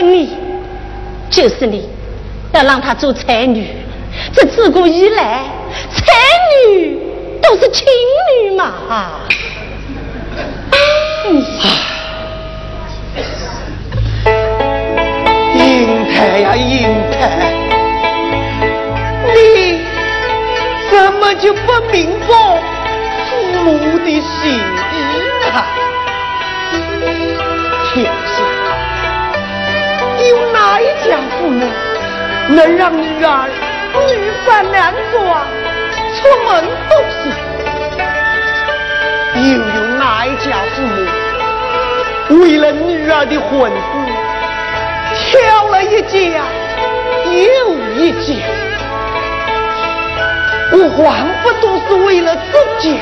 [0.00, 0.36] 你，
[1.30, 1.88] 就是你，
[2.52, 3.66] 要让她做才女。
[4.34, 5.44] 这自古以来，
[5.92, 6.12] 才
[6.66, 6.98] 女
[7.40, 7.86] 都是情
[8.42, 8.72] 女嘛。
[15.54, 17.52] 英台呀，英台，
[19.34, 19.80] 你
[20.90, 21.60] 怎么就不
[21.92, 22.26] 明白
[23.28, 23.30] 父
[23.64, 24.96] 母的心意
[25.44, 25.64] 呢？
[31.10, 31.58] 下有哪一家父母
[32.54, 33.28] 能让女儿
[34.06, 35.18] 女扮男装
[36.14, 36.48] 出门
[36.88, 37.18] 读书？
[39.34, 40.94] 又有哪一家父母
[42.40, 43.76] 为了女儿的婚事
[45.32, 46.14] 挑了一家
[47.24, 48.28] 又一家？
[50.72, 50.76] 我
[51.10, 52.40] 还不都是为了自
[52.78, 53.00] 己，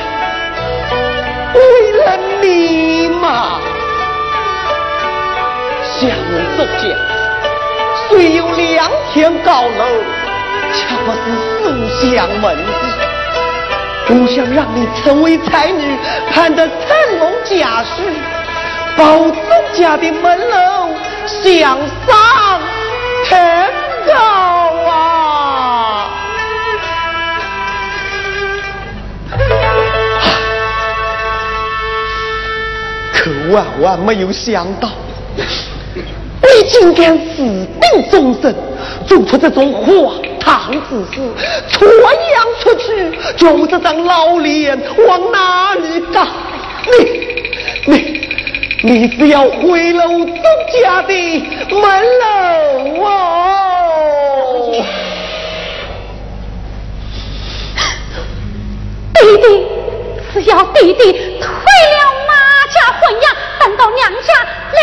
[1.53, 1.59] 为
[2.03, 3.59] 了你嘛？
[5.83, 6.83] 想问周家，
[8.09, 9.85] 虽有两天高楼，
[10.73, 11.21] 却不是
[11.61, 14.11] 书香门第。
[14.11, 15.95] 我想让你成为才女，
[16.31, 18.01] 攀得成龙家婿，
[18.97, 19.33] 保周
[19.75, 20.89] 家的门楼
[21.43, 22.59] 向上
[23.29, 23.37] 腾
[24.07, 24.11] 高
[24.89, 26.09] 啊！
[33.13, 34.89] 可万万没有想到。
[36.69, 37.35] 今天死
[37.81, 38.55] 定终身，
[39.07, 41.19] 做出这种荒唐之事，
[41.69, 41.89] 传
[42.33, 46.27] 扬出去，叫我这张老脸往哪里赶？
[46.85, 47.93] 你你
[48.81, 50.33] 你是要毁了我周
[50.81, 51.13] 家的
[51.69, 51.81] 门
[52.19, 54.71] 楼哦！
[59.15, 59.45] 弟弟，
[60.33, 62.33] 只要弟弟退了马
[62.73, 63.27] 家婚呀，
[63.59, 64.33] 等到娘家
[64.71, 64.79] 连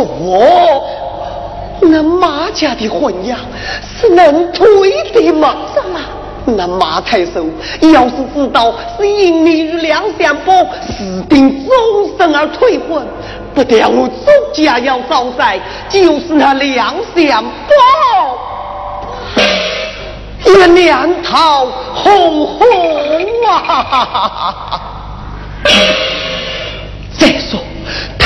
[0.00, 0.82] 哦！
[1.80, 3.34] 那马家的婚姻
[3.98, 4.66] 是能退
[5.12, 5.56] 的吗？
[5.74, 5.98] 什么？
[6.44, 7.44] 那马太守
[7.92, 11.72] 要是知道是因你与梁相伯私定终
[12.18, 13.06] 身而退婚，
[13.54, 17.74] 不但我周家要遭灾，就是那梁相伯
[20.52, 22.58] 也两头红红
[23.48, 24.91] 啊！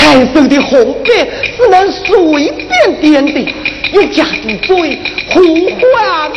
[0.06, 1.10] 太守的红白
[1.56, 4.96] 是能随便点的，一家之罪，
[5.34, 5.42] 何
[5.92, 6.30] 患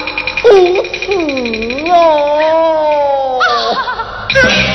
[0.51, 3.39] 无辞哦？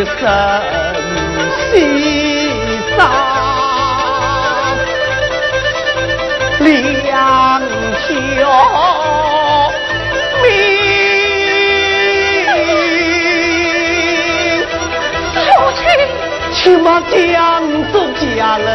[0.00, 0.10] 一生
[1.70, 2.48] 西
[2.96, 2.98] 藏
[6.60, 6.66] 两
[8.06, 8.08] 条
[10.42, 10.44] 命，
[15.34, 15.36] 父
[15.76, 15.78] 亲，
[16.54, 17.12] 去把江
[17.92, 18.66] 州家了，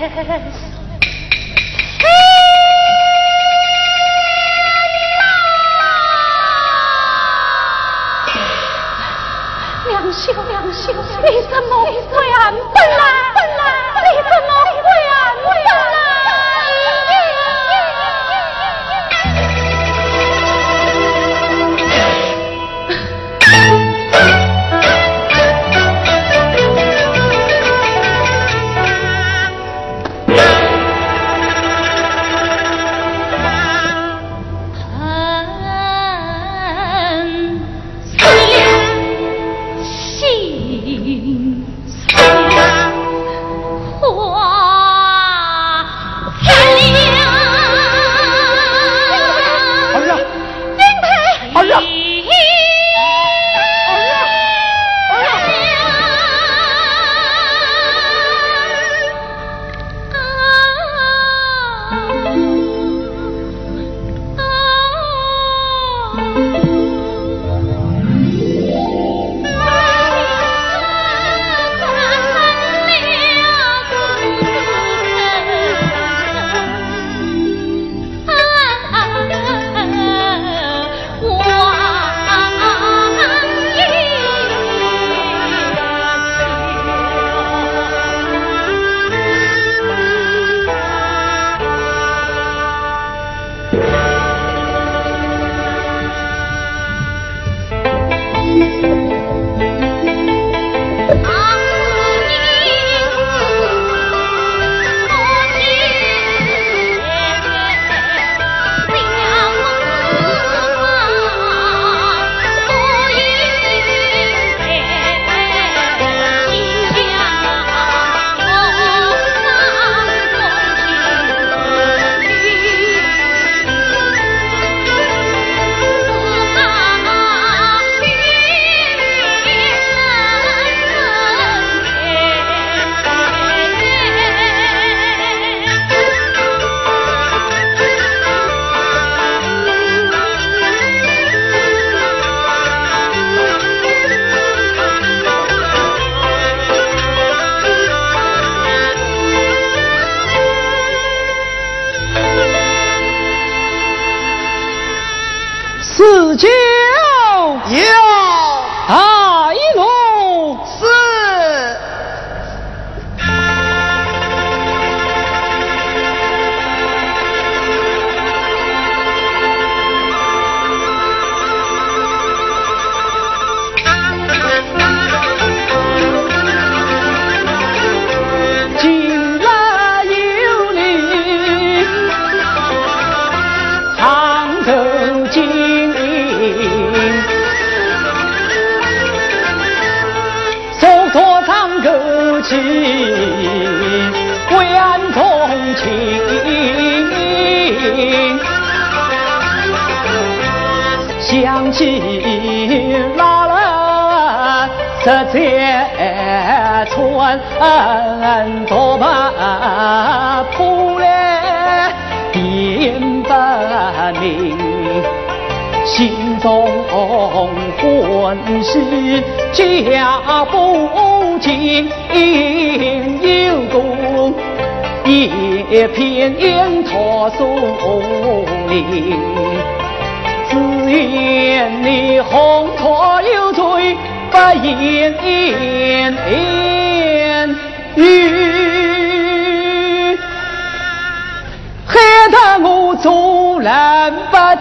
[0.00, 0.40] 云台。
[9.86, 12.99] 梁兄，梁兄，你怎么会安分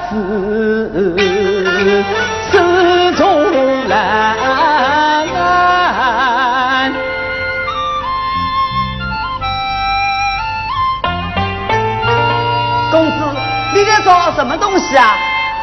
[0.10, 0.16] 不
[1.16, 2.04] 知
[2.52, 3.90] 是做人。
[14.06, 15.18] 找什么东西啊？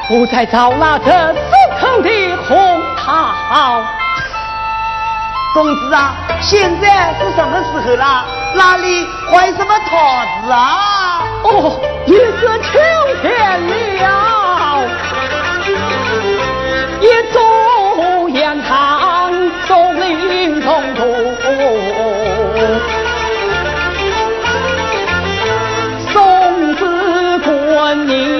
[0.08, 1.40] 我在找那个失
[1.80, 3.82] 口的红桃。
[5.52, 8.24] 公子啊，现在是什么时候了？
[8.54, 9.96] 哪里怀什么桃
[10.44, 11.22] 子啊？
[11.42, 12.78] 哦，也是秋
[13.22, 14.25] 天了。
[17.00, 19.30] 一株杨桃，
[19.66, 21.02] 松林中途，
[26.12, 28.35] 松子过年。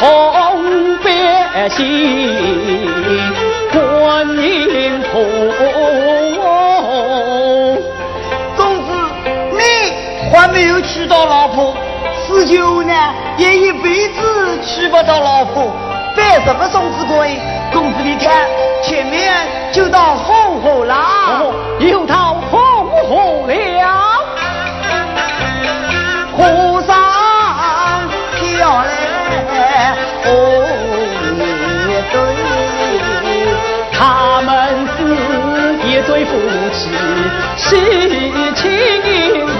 [0.00, 1.84] 同百姓
[3.70, 5.20] 观音佛。
[8.56, 8.88] 公子，
[9.52, 9.60] 你
[10.32, 11.76] 还没有娶到老婆，
[12.26, 12.94] 四舅呢
[13.36, 15.70] 也一辈子娶不到老婆，
[16.16, 17.38] 办什么送子鬼？
[17.70, 18.48] 公子，你看
[18.82, 19.30] 前面
[19.70, 23.69] 就到红河了，又到红河了。
[36.80, 36.88] 夫
[37.56, 37.74] 妻，喜
[38.54, 38.62] 庆
[39.46, 39.58] 贺。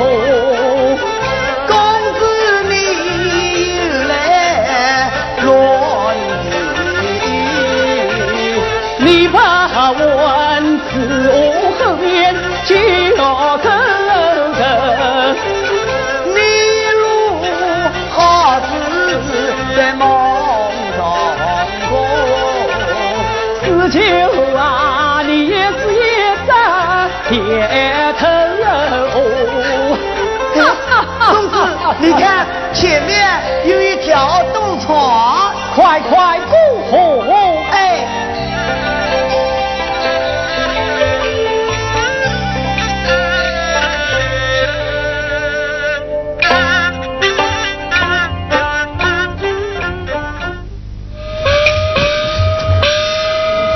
[1.68, 1.72] 公
[2.18, 2.20] 子
[2.68, 2.72] 你
[4.08, 4.10] 来
[5.42, 5.48] 落
[7.24, 7.28] 雨，
[8.98, 9.36] 你把
[9.92, 10.00] 问
[10.88, 10.90] 此
[11.78, 12.04] 后面
[12.64, 12.74] 就
[13.58, 13.68] 跟
[35.72, 36.56] 快快过
[36.90, 37.56] 河！
[37.70, 38.06] 哎。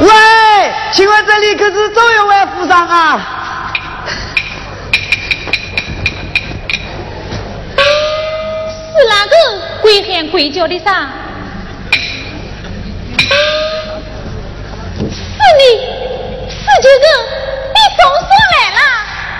[0.01, 0.09] 喂，
[0.93, 3.31] 请问这里可是周员外府上啊？
[8.97, 9.37] 是哪个
[9.81, 11.09] 鬼喊鬼叫的啥？
[15.11, 15.63] 是你，
[16.51, 17.07] 四九哥，
[17.75, 18.79] 你总算来了。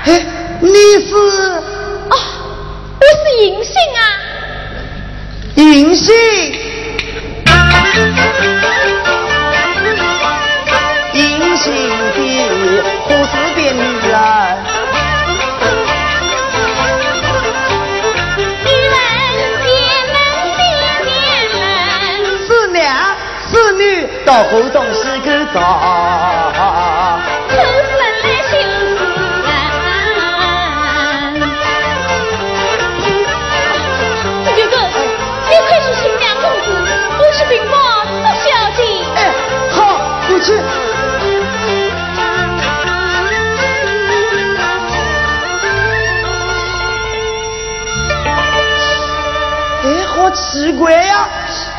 [0.07, 0.09] 哎，
[0.61, 1.11] 你是
[2.11, 2.15] 哦，
[3.01, 4.01] 我是银杏啊。
[5.57, 5.63] 银
[5.95, 6.13] 杏，
[11.13, 11.65] 银杏
[12.15, 12.19] 的
[13.05, 13.79] 胡氏边女
[24.25, 25.61] 到后东西去找。
[27.49, 27.63] 出生
[27.99, 28.05] 来
[28.49, 28.53] 心
[28.89, 28.95] 思
[29.45, 29.47] 人。
[34.45, 34.75] 四九哥，
[35.49, 36.67] 你快去请梁公子，
[37.19, 37.75] 我是禀报
[38.07, 38.45] 苏小
[38.77, 38.81] 姐。
[39.15, 39.19] 哎，
[39.71, 39.77] 好，
[40.29, 40.47] 你去。
[49.83, 51.29] 哎，好奇怪呀、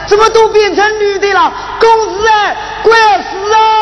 [0.06, 1.52] 怎么都变成女的了？
[1.86, 3.75] 公子哎，怪死啊！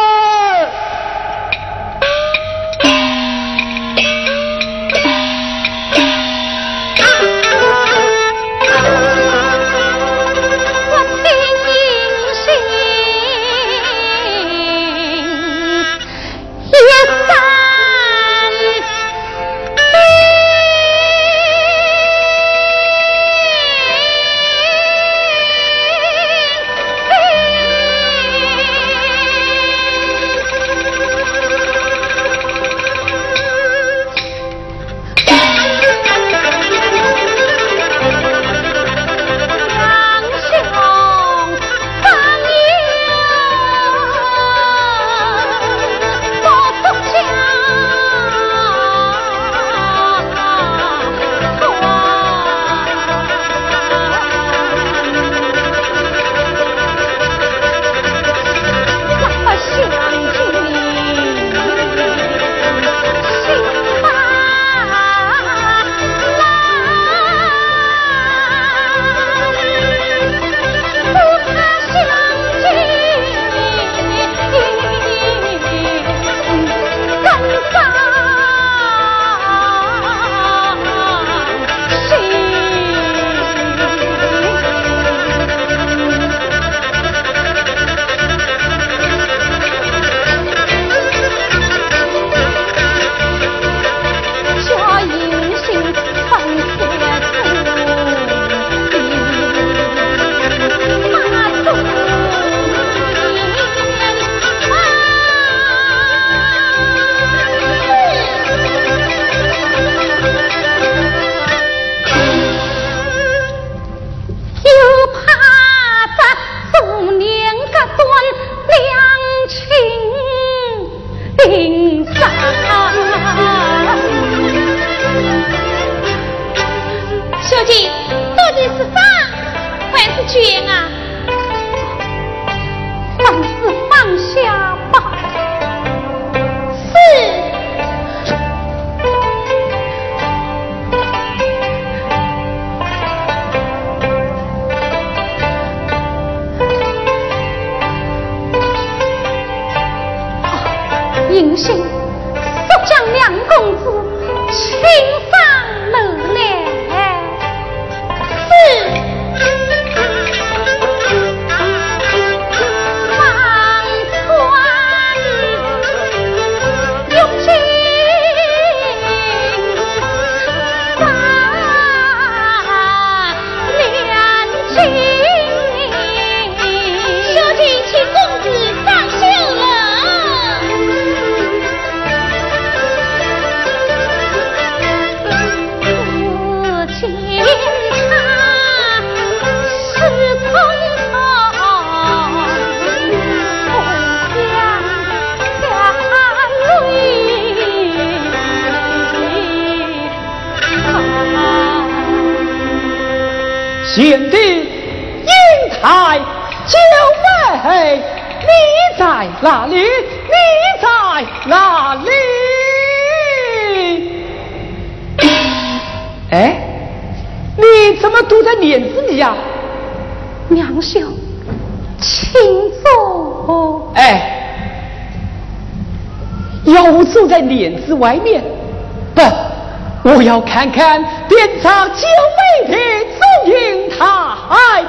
[230.64, 232.78] 看看殿上九妹的
[233.20, 234.86] 祝英台。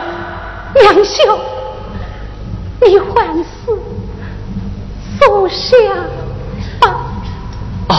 [0.74, 1.40] 娘兄，
[2.80, 3.44] 你还是
[5.18, 5.76] 坐下
[6.78, 6.84] 吧。
[7.88, 7.92] 哦，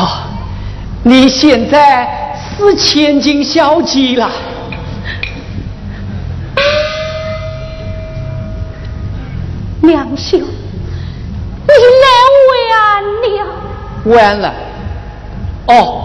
[1.04, 2.24] 你现在。
[2.58, 4.32] 是千金小姐了，
[9.82, 12.08] 娘兄，你来
[12.54, 13.28] 晚了。
[14.06, 14.54] 晚了。
[15.68, 16.05] 哦，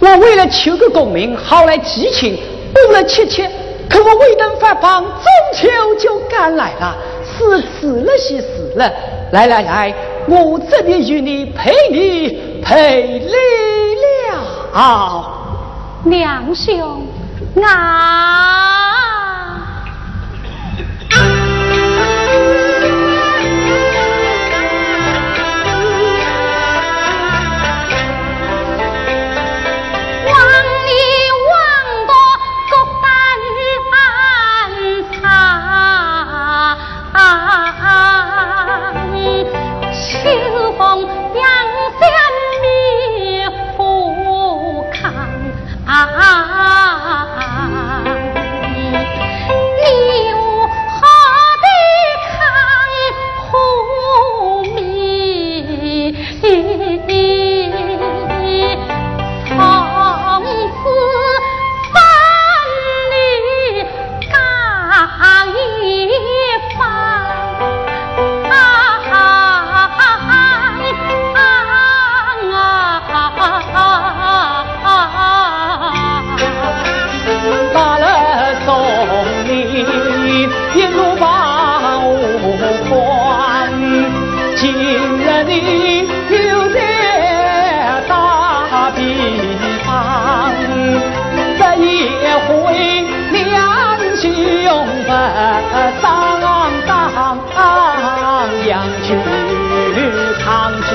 [0.00, 2.36] 我为了求个功名，好来激情，
[2.72, 3.46] 不了七七，
[3.88, 5.10] 可我未等发榜，中
[5.54, 8.90] 秋就赶来了，是死了些事了。
[9.32, 9.94] 来来来，
[10.26, 13.34] 我这边与你赔礼赔礼
[14.72, 15.36] 了。
[16.04, 17.06] 娘兄
[17.62, 19.09] 啊！
[95.72, 96.40] 啊荡
[96.86, 99.08] 荡羊群
[100.38, 100.90] 躺进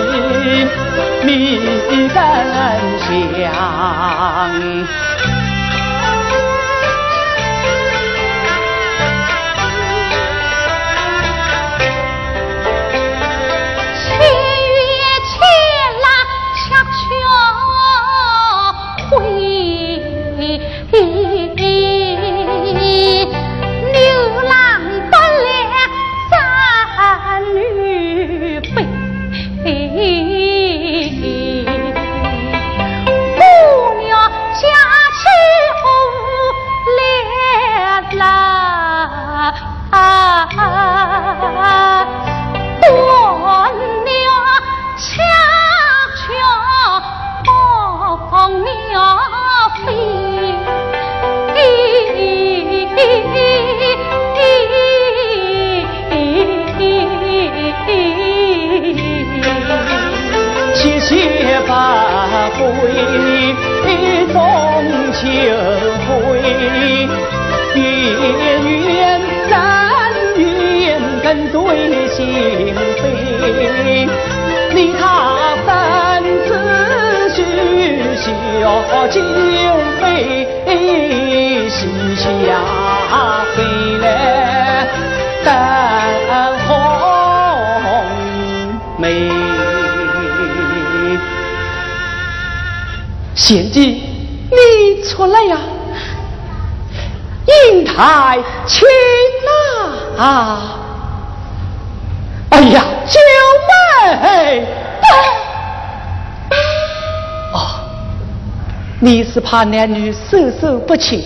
[1.25, 1.29] 米
[2.13, 2.17] 缸
[2.99, 3.43] 响
[79.09, 79.19] 九
[80.01, 80.03] 妹
[81.69, 81.77] 西
[82.15, 82.21] 下
[83.55, 83.57] 回
[83.99, 84.05] 来
[85.43, 85.47] 等
[86.65, 86.69] 红
[88.97, 89.03] 梅，
[93.35, 94.01] 贤弟
[94.49, 95.57] 你出来呀！
[97.45, 98.87] 英台请
[100.17, 100.79] 啊！
[102.49, 103.19] 哎呀，九
[103.67, 104.65] 妹！
[109.05, 111.21] 你是怕男女授受不亲，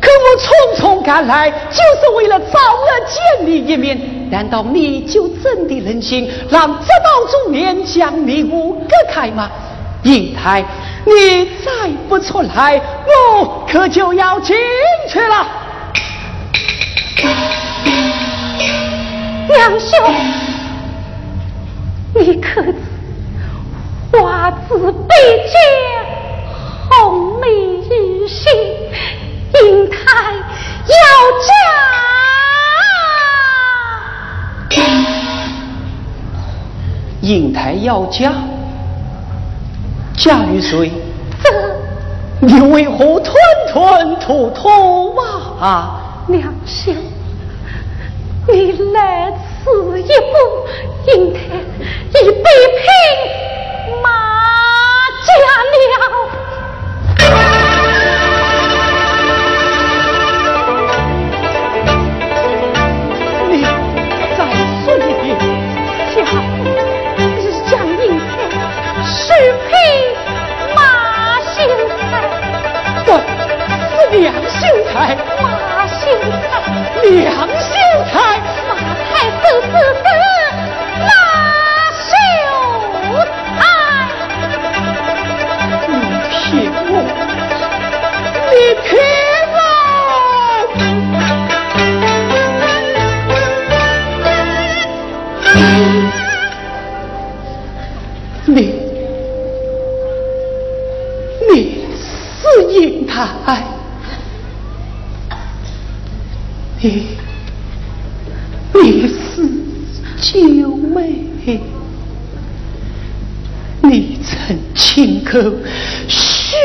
[0.00, 4.28] 可我匆匆赶来，就是为了早日见你一面。
[4.32, 9.48] 难道你就真的忍心让这道中年将你我隔开吗？
[10.02, 10.64] 英台，
[11.04, 14.56] 你再不出来，我可就要进
[15.08, 15.46] 去了。
[19.46, 20.14] 娘兄，
[22.12, 22.74] 你可知
[24.20, 25.14] 花子被
[25.46, 25.54] 奸？
[26.90, 28.52] 同理心，
[29.62, 29.96] 英台
[30.86, 30.94] 要
[31.46, 31.48] 嫁。
[37.20, 38.32] 英台要嫁，
[40.16, 40.90] 嫁与谁？
[42.40, 43.34] 你为何吞
[43.68, 45.16] 吞吐吐
[45.60, 46.24] 啊？
[46.26, 46.94] 娘兄，
[48.48, 50.12] 你来此一步，
[51.06, 52.84] 应该已被聘
[54.02, 54.08] 马
[55.26, 55.70] 家了。
[69.40, 69.72] 玉佩
[70.74, 70.80] 马
[71.40, 71.56] 秀
[71.96, 71.98] 才，
[73.06, 74.60] 不是梁秀
[74.92, 76.04] 才，马秀
[76.50, 76.52] 才，
[77.02, 77.72] 梁秀
[78.12, 78.14] 才，
[78.68, 78.70] 马
[79.10, 79.44] 太守。
[103.20, 103.64] 是英台。
[106.82, 107.06] 你，
[108.72, 109.46] 你是
[110.20, 111.26] 九妹，
[113.82, 115.38] 你曾亲口
[116.08, 116.56] 许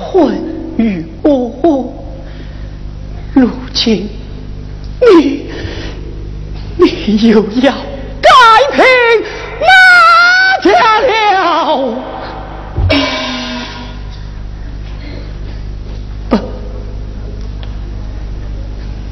[0.00, 0.34] 婚
[0.78, 1.92] 于我，
[3.34, 4.08] 如今
[5.00, 5.46] 你，
[6.78, 7.74] 你又要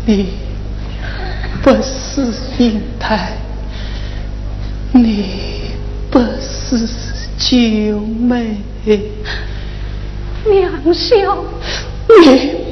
[0.09, 0.29] 你。
[1.61, 3.33] 不是英台，
[4.93, 5.73] 你
[6.11, 6.87] 不是
[7.37, 8.57] 九妹，
[10.47, 11.45] 娘兄，
[12.25, 12.68] 你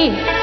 [0.00, 0.39] G.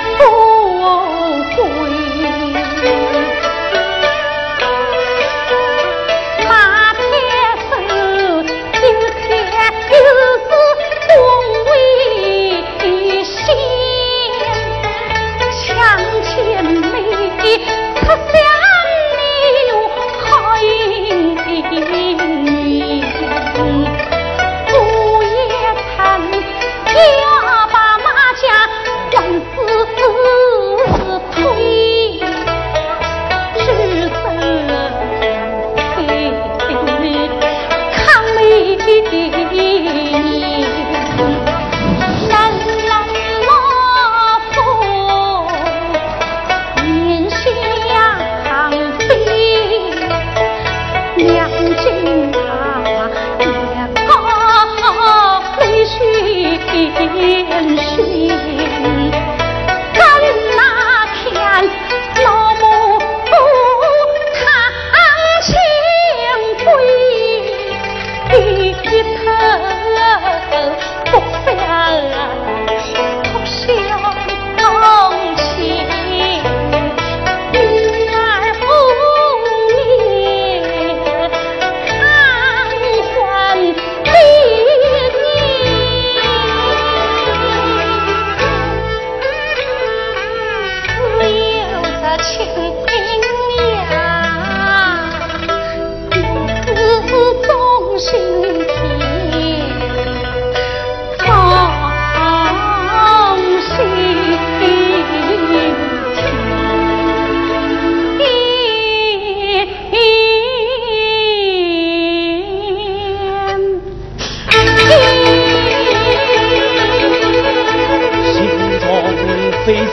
[119.67, 119.83] 非人，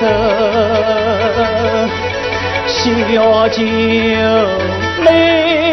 [2.68, 3.58] 小酒
[5.04, 5.63] 泪。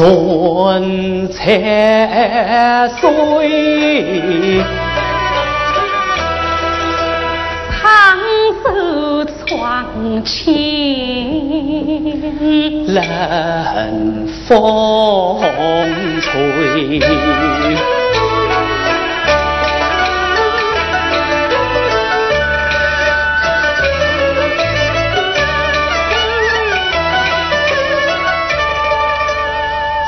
[0.00, 4.64] 尊千岁，
[7.68, 7.84] 长
[8.64, 8.64] 寿
[9.44, 10.48] 创清，
[12.86, 12.96] 冷
[14.48, 15.38] 风
[16.22, 16.98] 吹。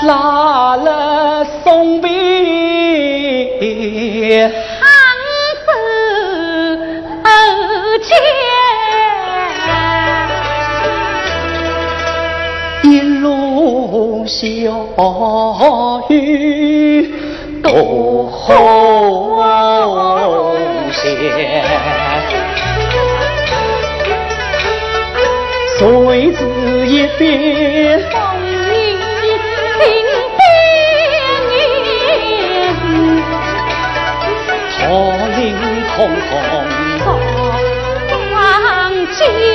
[0.05, 2.11] 拉了送别，
[4.81, 4.85] 杭
[5.67, 5.71] 州
[8.03, 8.11] 见，
[12.91, 14.43] 一路小
[16.09, 17.15] 雨
[17.63, 17.73] 多
[18.25, 19.39] 红
[20.91, 21.01] 线，
[25.79, 25.81] 谁
[26.33, 26.41] 知
[26.89, 27.23] 一别。
[36.03, 37.15] 红红
[38.09, 39.52] 的光景，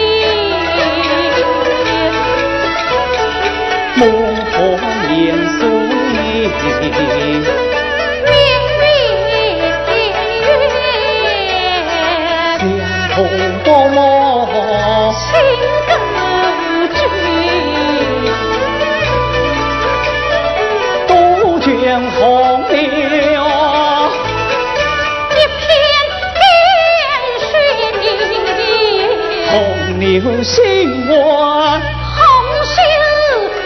[30.19, 32.19] 红心花，红
[32.63, 32.81] 袖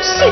[0.02, 0.30] 线，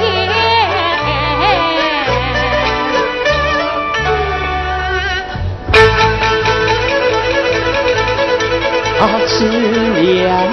[8.99, 9.35] 他是
[10.01, 10.07] 两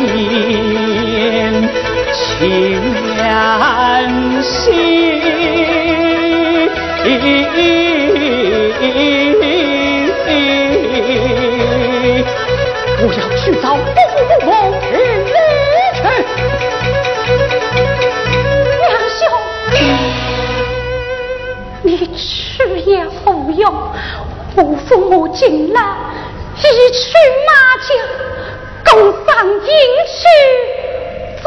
[0.07, 1.69] 眼
[2.13, 2.15] 牵
[4.43, 4.71] 心，
[12.99, 13.65] 我要去找
[23.57, 23.73] 用，
[24.57, 25.81] 我父母进来，
[26.57, 26.61] 一
[26.93, 27.13] 去
[27.47, 27.53] 马
[27.87, 27.89] 家，
[28.93, 29.61] 共丧迎
[30.07, 30.23] 去，
[31.43, 31.45] 自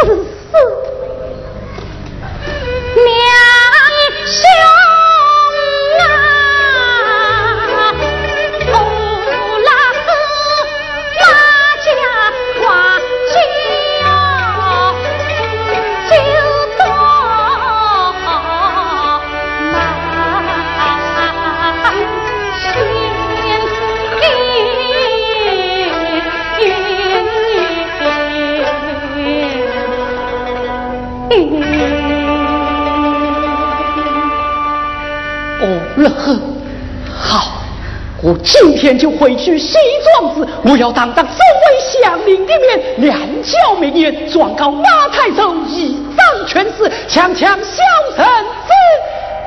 [38.99, 39.77] 就回去西
[40.19, 47.81] 庄子，我要当当周围乡邻的面，两教名言，状告马太守以仗权势，强强小
[48.15, 48.25] 臣
[48.67, 48.71] 子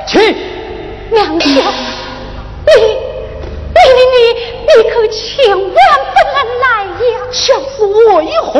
[0.07, 0.35] 去。
[1.11, 1.51] 娘家，你
[2.75, 4.17] 你你你
[4.65, 7.15] 你可千万不能来呀！
[7.31, 8.51] 小是为何？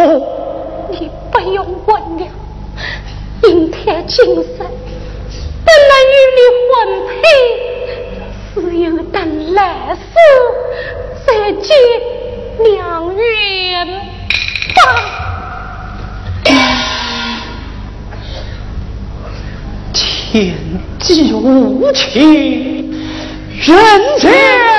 [21.43, 22.89] 无情，
[23.49, 23.75] 人
[24.17, 24.72] 间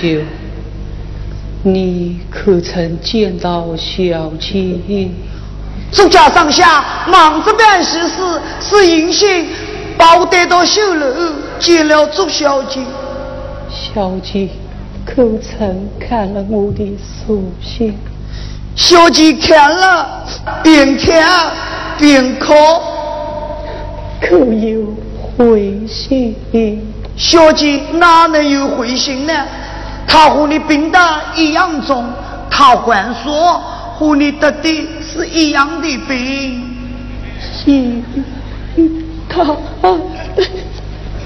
[0.00, 0.20] 舅，
[1.62, 5.10] 你可曾见到小姐？
[5.92, 9.46] 朱家上下忙着办喜事，是银杏
[9.98, 11.06] 把我带到绣楼
[11.58, 12.80] 见了朱小姐。
[13.68, 14.48] 小姐
[15.04, 16.96] 可曾看了我的
[17.26, 17.94] 书信？
[18.76, 20.24] 小姐看了，
[20.62, 21.52] 边看
[21.98, 22.54] 边哭。
[24.20, 24.94] 可有
[25.36, 26.36] 回信？
[27.16, 29.32] 小姐哪能有回信呢？
[30.12, 30.98] 他和你病得
[31.36, 32.04] 一样重，
[32.50, 33.62] 他还说
[33.96, 36.66] 和你得的是一样的病。
[37.40, 38.02] 是
[39.28, 39.44] 他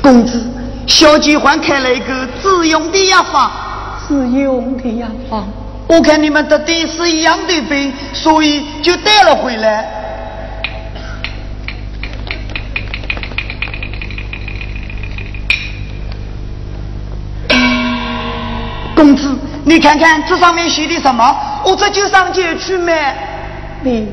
[0.02, 0.46] 公子，
[0.86, 3.50] 小姐还开了一个自用的药方。
[4.06, 5.48] 自用的药方？
[5.86, 9.93] 我看你们得的是一样的病，所以就带了回来。
[18.94, 21.36] 公子，你看看这上面写的什么？
[21.64, 23.14] 我这就上街去买。
[23.82, 24.08] 你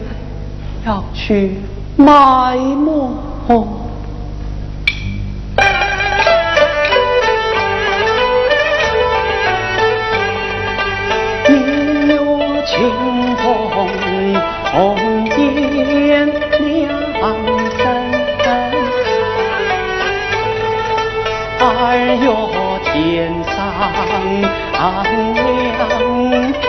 [0.86, 1.56] 要去
[1.96, 2.06] 买
[2.58, 3.14] 么？
[11.48, 12.18] 一月
[12.66, 12.78] 清
[13.38, 13.48] 风
[24.82, 25.06] 上。
[25.78, 26.66] 苍凉片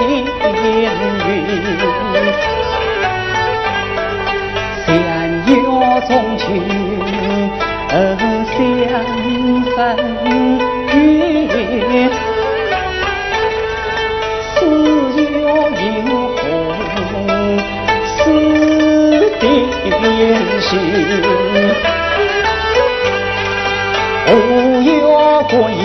[1.25, 1.27] 云，
[4.85, 4.87] 三
[5.47, 5.51] 月
[6.07, 6.41] 中秋
[8.53, 8.55] 相
[9.73, 9.77] 分
[10.93, 10.93] 月，
[14.55, 14.61] 四
[15.17, 15.19] 月
[15.81, 15.83] 萤
[16.37, 16.45] 红
[18.19, 18.21] 似
[19.41, 19.43] 点
[20.61, 20.71] 星，
[24.29, 24.31] 五
[24.83, 24.87] 月
[25.49, 25.81] 过阴。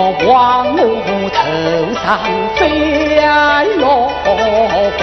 [0.00, 1.38] 月黄我头
[1.94, 2.00] 上
[2.56, 3.20] 飞
[3.76, 3.84] 落
[4.98, 5.02] 根，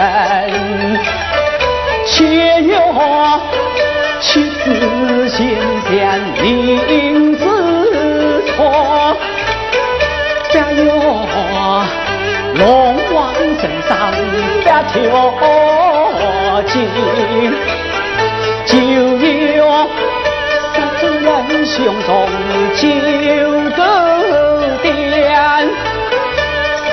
[2.04, 2.76] 七月
[4.20, 5.38] 妻子心
[5.86, 5.94] 香
[6.42, 7.44] 林子
[8.48, 8.56] 错，
[10.52, 10.80] 八月
[12.56, 12.64] 龙
[13.14, 13.16] 王
[13.62, 13.90] 身上
[14.66, 14.96] 八条。
[16.66, 16.74] 筋
[18.66, 18.72] 九
[19.20, 19.62] 月
[20.74, 22.10] 十子人胸中
[22.76, 22.82] 九
[23.76, 23.80] 个，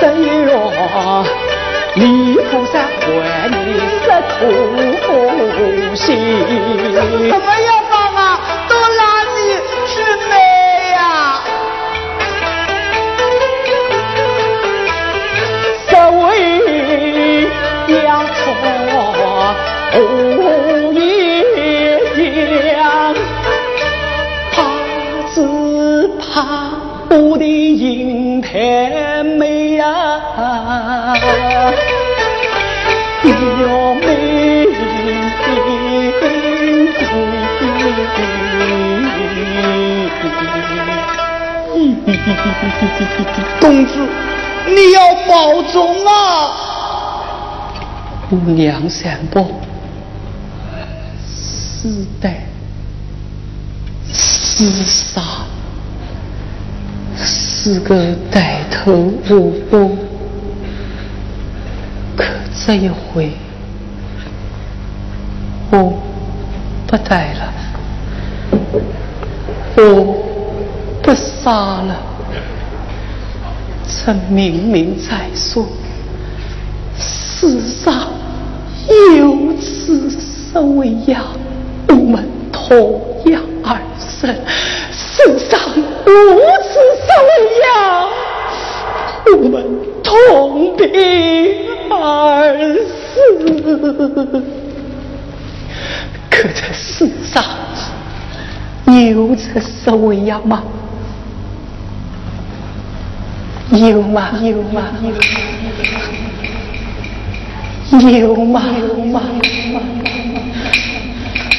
[0.05, 0.29] 十月
[1.95, 3.03] 李菩萨还
[3.49, 3.55] 你
[4.03, 4.37] 十土
[5.95, 6.05] 心。
[7.27, 8.39] 什么药方啊？
[8.69, 9.01] 都拉
[9.33, 9.37] 你
[9.87, 9.93] 去
[10.29, 10.31] 买
[10.91, 10.95] 呀！
[15.89, 16.29] 各位
[18.05, 18.43] 要错。
[24.51, 24.55] 怕
[25.33, 25.35] 只
[26.19, 26.23] 怕
[27.09, 29.04] 我的银台
[30.65, 31.13] 啊，
[33.23, 34.65] 要美
[43.61, 43.93] 公子，
[44.67, 44.97] 你要
[45.27, 46.11] 保重啊！
[48.27, 49.45] 姑娘三宝。
[51.27, 52.43] 四代
[54.11, 55.21] 厮杀，
[57.15, 60.04] 四个带头武夫，可
[62.65, 63.29] 这一回
[65.69, 65.93] 我
[66.87, 67.53] 不带了，
[69.77, 70.17] 我
[71.03, 71.95] 不杀了。
[73.85, 75.63] 这明明在说，
[76.97, 78.07] 世上
[79.15, 81.21] 有此生为呀。
[81.89, 84.35] 我们同样而生，
[84.91, 86.09] 世上无
[86.63, 87.13] 此生
[87.61, 88.07] 呀。
[89.37, 89.63] 我们
[90.03, 93.19] 同病而死，
[96.29, 97.43] 可这世上
[98.85, 100.63] 有这生为呀吗？
[103.71, 104.31] 有吗？
[104.41, 104.83] 有吗？
[107.91, 108.61] 有吗？
[108.79, 109.21] 有吗？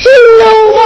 [0.04, 0.10] 有
[0.78, 0.84] 啊！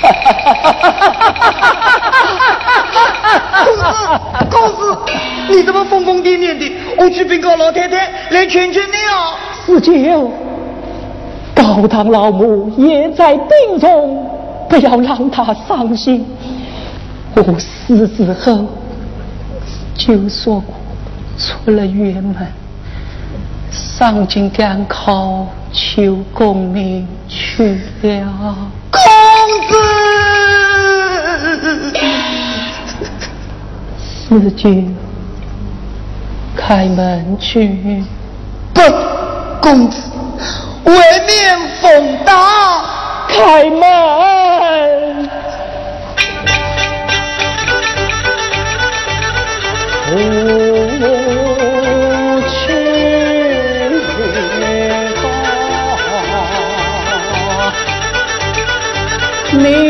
[3.58, 3.82] 公子，
[4.50, 4.98] 公子，
[5.50, 6.70] 你怎么疯疯癫癫的？
[6.98, 9.34] 我去禀告老太太来劝劝你啊！
[9.66, 10.30] 四舅，
[11.54, 14.28] 高堂老母也在病中，
[14.68, 16.26] 不要让她伤心。
[17.34, 18.66] 我死之后。
[19.94, 20.62] 就说
[21.36, 22.36] 出了院门，
[23.72, 28.56] 上京赶考求功名去了。
[29.58, 29.74] 公子，
[34.28, 34.70] 四舅，
[36.56, 38.04] 开门去。
[38.72, 38.80] 不，
[39.60, 40.00] 公子，
[40.84, 40.92] 外
[41.26, 42.84] 面风大，
[43.28, 43.78] 开门。
[59.58, 59.87] अपने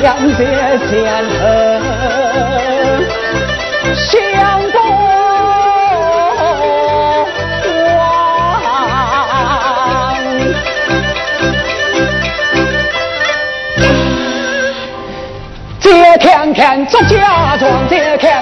[0.00, 0.46] 两别
[0.86, 1.40] 前程
[3.96, 4.67] 相
[16.18, 18.37] 看看祝家庄，再看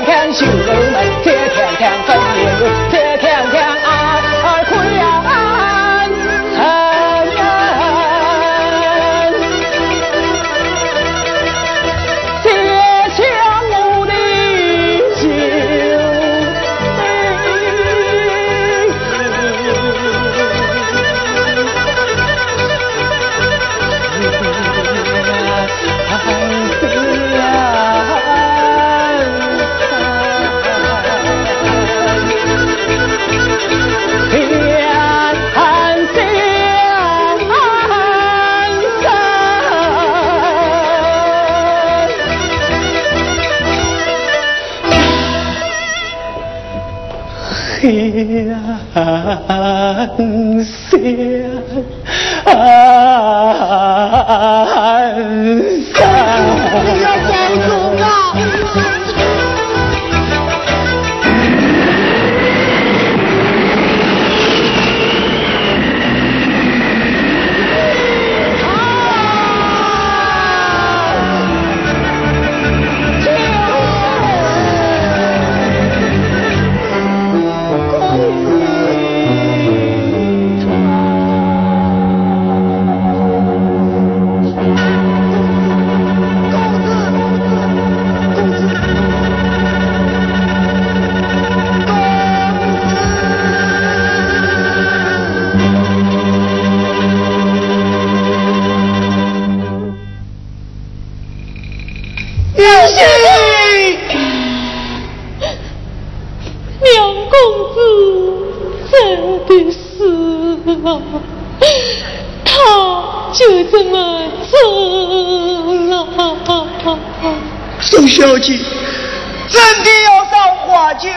[119.48, 121.08] 真的要上花轿，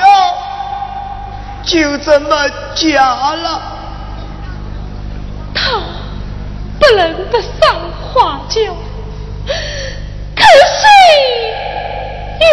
[1.63, 3.61] 就这么嫁了。
[5.53, 5.82] 他
[6.80, 7.80] 不能不上
[8.13, 8.61] 花轿，
[10.36, 10.86] 可惜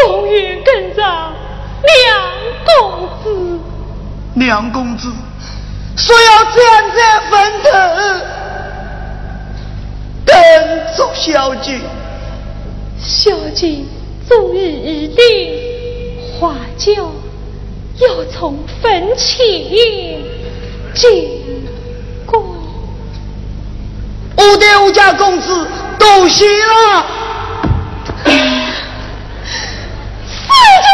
[0.07, 1.03] 永远跟着
[1.83, 1.87] 梁
[2.65, 3.61] 公子。
[4.35, 5.13] 梁公子
[5.97, 7.69] 说要站在坟头
[10.27, 10.35] 等
[10.97, 11.81] 着小姐，
[12.99, 13.85] 小姐。
[14.29, 15.21] 昨日已定，
[16.41, 16.93] 花轿
[18.01, 19.57] 要从坟前
[20.95, 21.65] 经
[22.27, 22.43] 过。
[24.37, 25.69] 我对我家公子
[25.99, 27.07] 多谢了，
[28.25, 28.31] 四
[30.83, 30.89] 舅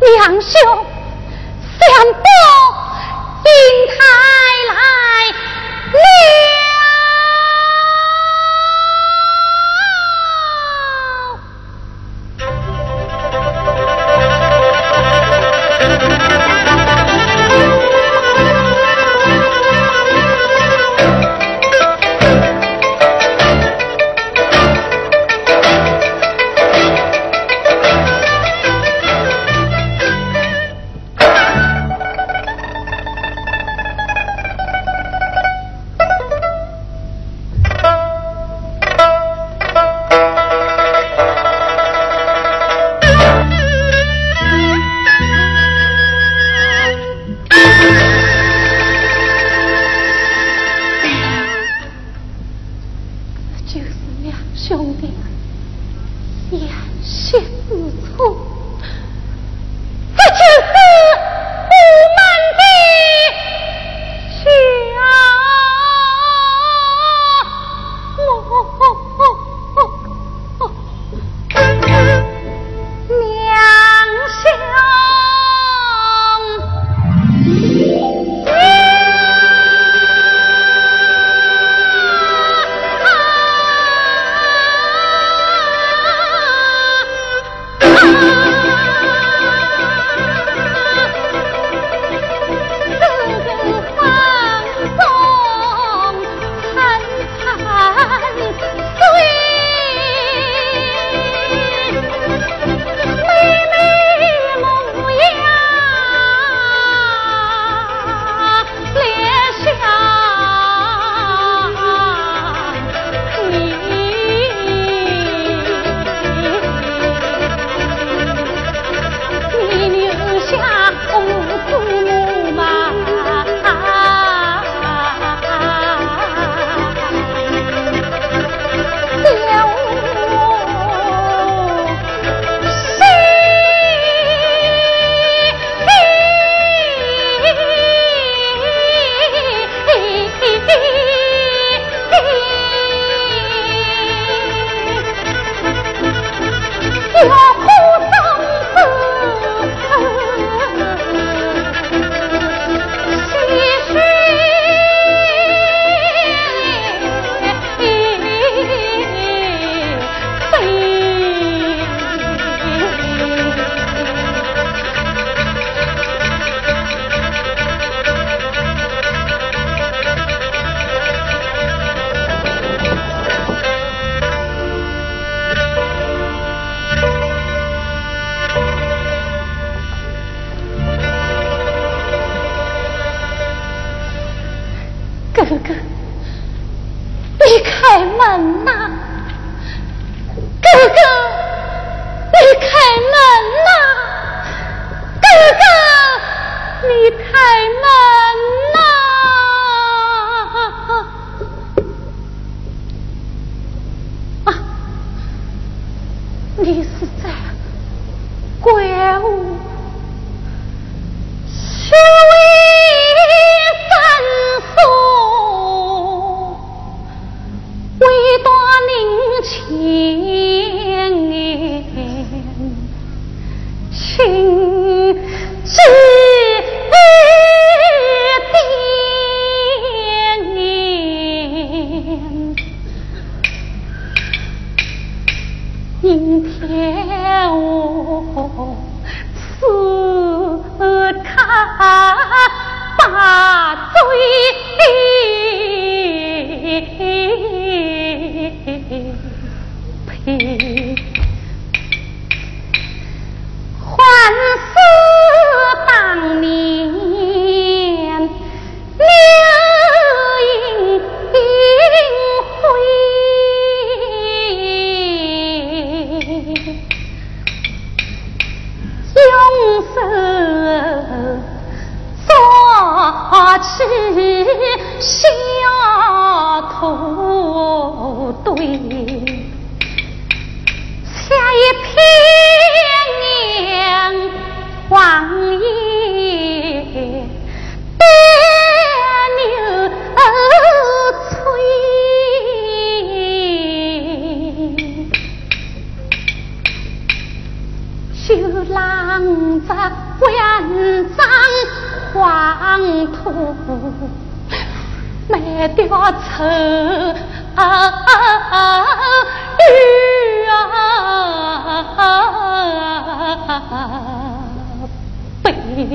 [0.00, 0.52] 哥，娘兄
[1.78, 2.28] 相报
[3.44, 3.50] 引
[3.88, 3.94] 台
[4.68, 4.72] 来
[5.92, 5.94] 了。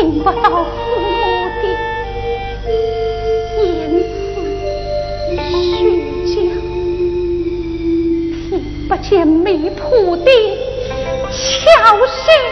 [0.00, 1.04] 听不到父母
[1.60, 1.62] 的
[3.62, 3.68] 言
[5.36, 5.68] 辞训
[6.24, 6.32] 教
[8.48, 8.48] 听
[8.88, 10.30] 不见媒婆的
[11.30, 11.36] 悄
[12.06, 12.49] 声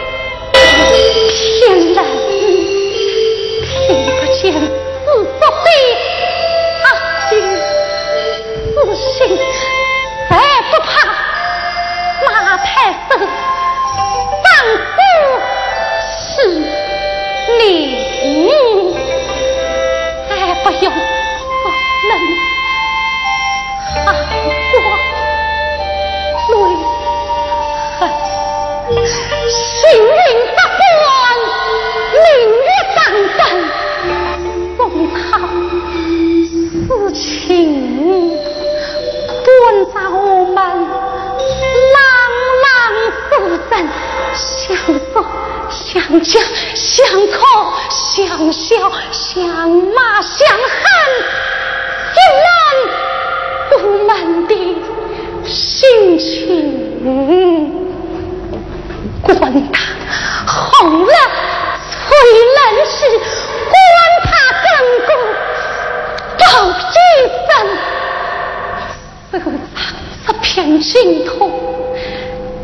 [70.81, 71.49] 心痛，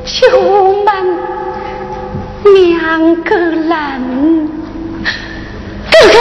[0.06, 0.86] 就我们
[2.54, 4.50] 两个人。
[5.92, 6.14] 哥哥，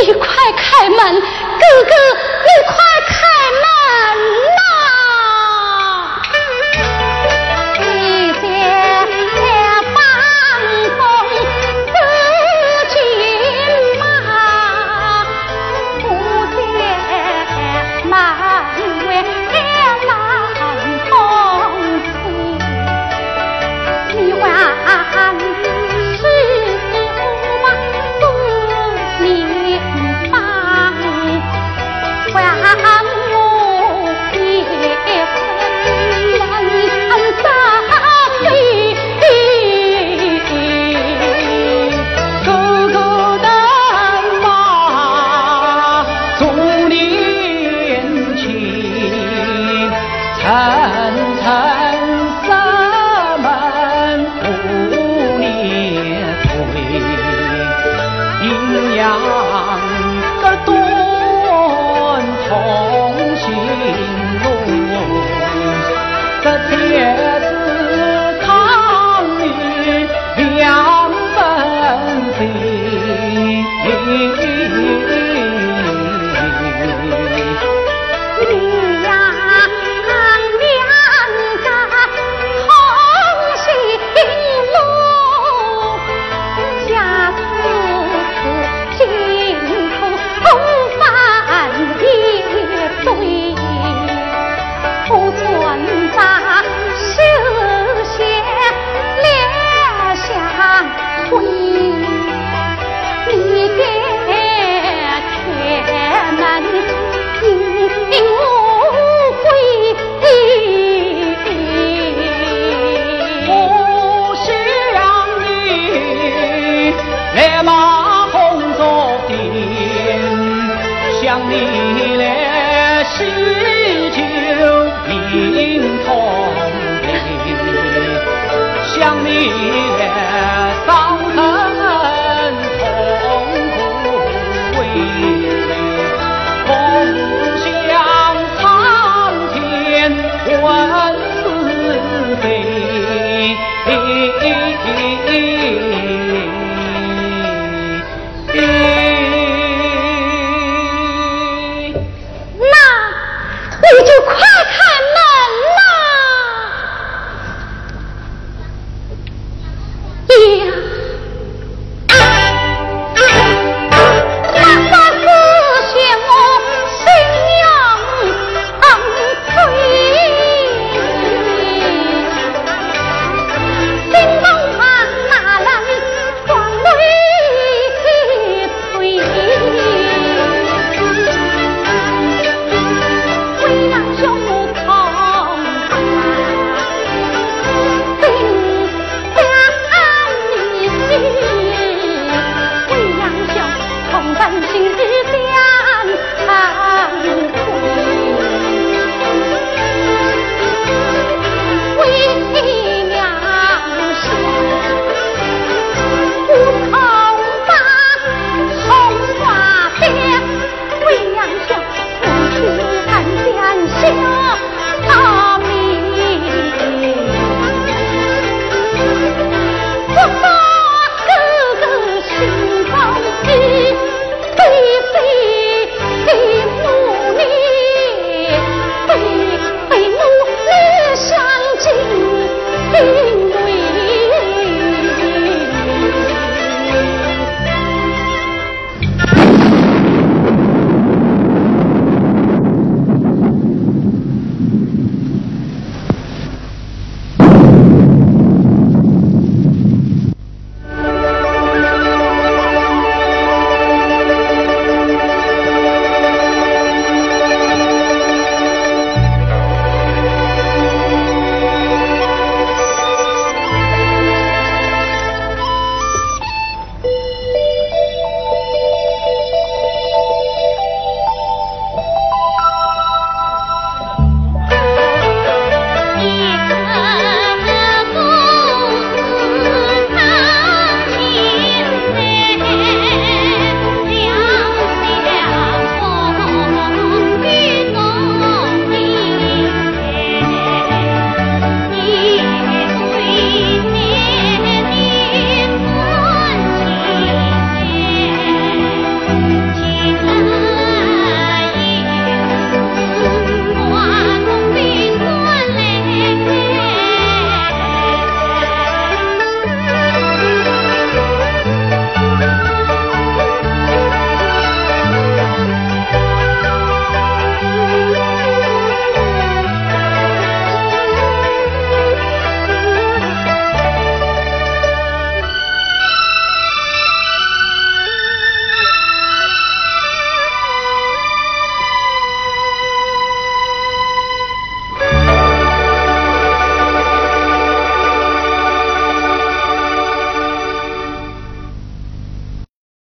[0.00, 0.26] 你快
[0.56, 0.96] 开门！
[0.98, 1.92] 哥哥，
[2.46, 2.74] 你快
[3.08, 3.16] 开
[3.60, 3.62] 门！